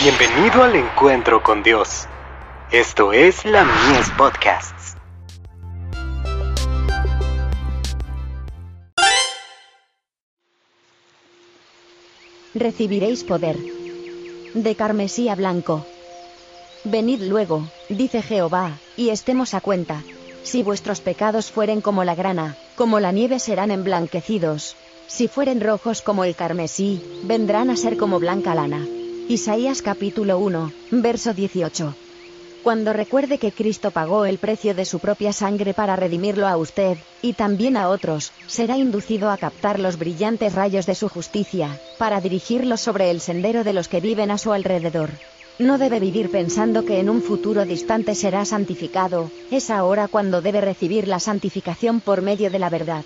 [0.00, 2.06] Bienvenido al encuentro con Dios.
[2.70, 4.96] Esto es la Mies Podcasts.
[12.54, 13.56] Recibiréis poder.
[14.54, 15.84] De carmesí a blanco.
[16.84, 20.04] Venid luego, dice Jehová, y estemos a cuenta.
[20.44, 24.76] Si vuestros pecados fueren como la grana, como la nieve serán emblanquecidos.
[25.08, 28.86] Si fueren rojos como el carmesí, vendrán a ser como blanca lana.
[29.28, 31.94] Isaías capítulo 1, verso 18.
[32.62, 36.96] Cuando recuerde que Cristo pagó el precio de su propia sangre para redimirlo a usted,
[37.20, 42.22] y también a otros, será inducido a captar los brillantes rayos de su justicia, para
[42.22, 45.10] dirigirlos sobre el sendero de los que viven a su alrededor.
[45.58, 50.62] No debe vivir pensando que en un futuro distante será santificado, es ahora cuando debe
[50.62, 53.04] recibir la santificación por medio de la verdad.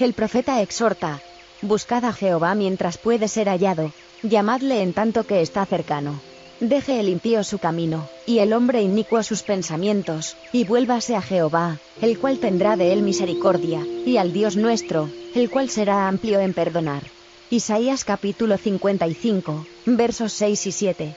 [0.00, 1.20] El profeta exhorta,
[1.62, 3.90] Buscad a Jehová mientras puede ser hallado,
[4.22, 6.20] llamadle en tanto que está cercano.
[6.60, 11.78] Deje el impío su camino, y el hombre inicuo sus pensamientos, y vuélvase a Jehová,
[12.00, 16.54] el cual tendrá de él misericordia, y al Dios nuestro, el cual será amplio en
[16.54, 17.02] perdonar.
[17.50, 21.16] Isaías capítulo 55, versos 6 y 7.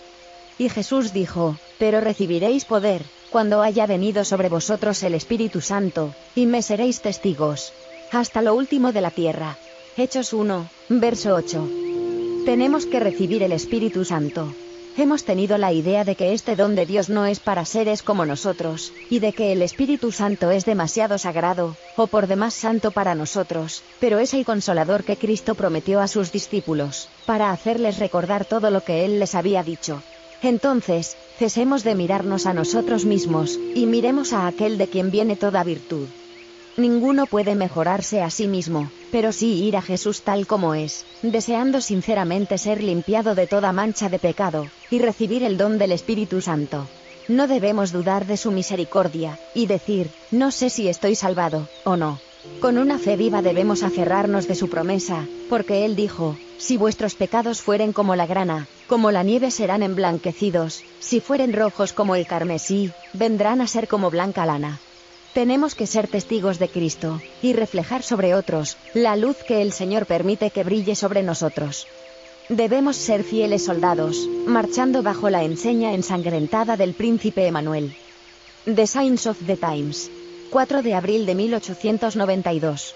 [0.58, 6.48] Y Jesús dijo, Pero recibiréis poder, cuando haya venido sobre vosotros el Espíritu Santo, y
[6.48, 7.72] me seréis testigos.
[8.12, 9.58] Hasta lo último de la tierra.
[9.96, 11.89] Hechos 1, verso 8.
[12.46, 14.54] Tenemos que recibir el Espíritu Santo.
[14.98, 18.26] Hemos tenido la idea de que este don de Dios no es para seres como
[18.26, 23.16] nosotros, y de que el Espíritu Santo es demasiado sagrado, o por demás santo para
[23.16, 28.72] nosotros, pero es el consolador que Cristo prometió a sus discípulos, para hacerles recordar todo
[28.72, 30.02] lo que Él les había dicho.
[30.42, 35.64] Entonces, cesemos de mirarnos a nosotros mismos, y miremos a aquel de quien viene toda
[35.64, 36.08] virtud.
[36.80, 41.82] Ninguno puede mejorarse a sí mismo, pero sí ir a Jesús tal como es, deseando
[41.82, 46.88] sinceramente ser limpiado de toda mancha de pecado, y recibir el don del Espíritu Santo.
[47.28, 52.18] No debemos dudar de su misericordia, y decir, no sé si estoy salvado, o no.
[52.62, 57.62] Con una fe viva debemos aferrarnos de su promesa, porque Él dijo, si vuestros pecados
[57.62, 62.92] fueren como la grana, como la nieve serán emblanquecidos, si fueren rojos como el carmesí,
[63.12, 64.80] vendrán a ser como blanca lana.
[65.34, 70.06] Tenemos que ser testigos de Cristo, y reflejar sobre otros, la luz que el Señor
[70.08, 71.88] permite que brille sobre nosotros.
[72.50, 77.94] Debemos ser fieles soldados, marchando bajo la enseña ensangrentada del príncipe Emanuel.
[78.66, 80.10] The Signs of the Times.
[80.50, 82.96] 4 de abril de 1892.